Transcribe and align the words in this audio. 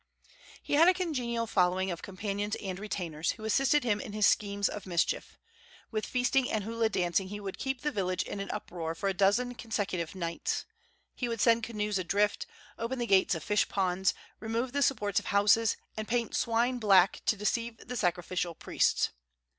He 0.63 0.73
had 0.73 0.87
a 0.87 0.95
congenial 0.95 1.45
following 1.45 1.91
of 1.91 2.01
companions 2.01 2.55
and 2.55 2.79
retainers, 2.79 3.33
who 3.33 3.45
assisted 3.45 3.83
him 3.83 4.01
in 4.01 4.13
his 4.13 4.25
schemes 4.25 4.67
of 4.67 4.87
mischief. 4.87 5.37
With 5.91 6.07
feasting 6.07 6.49
and 6.51 6.63
hula 6.63 6.89
dancing 6.89 7.27
he 7.27 7.39
would 7.39 7.59
keep 7.59 7.81
the 7.81 7.91
village 7.91 8.23
in 8.23 8.39
an 8.39 8.49
uproar 8.49 8.95
for 8.95 9.09
a 9.09 9.13
dozen 9.13 9.53
consecutive 9.53 10.15
nights. 10.15 10.65
He 11.13 11.29
would 11.29 11.39
send 11.39 11.61
canoes 11.61 11.99
adrift, 11.99 12.47
open 12.79 12.97
the 12.97 13.05
gates 13.05 13.35
of 13.35 13.43
fish 13.43 13.69
ponds, 13.69 14.15
remove 14.39 14.71
the 14.71 14.81
supports 14.81 15.19
of 15.19 15.27
houses, 15.27 15.77
and 15.95 16.07
paint 16.07 16.33
swine 16.35 16.79
black 16.79 17.21
to 17.27 17.37
deceive 17.37 17.87
the 17.87 17.95
sacrificial 17.95 18.55
priests. 18.55 19.11